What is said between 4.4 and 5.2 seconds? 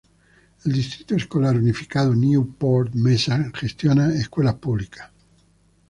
públicas.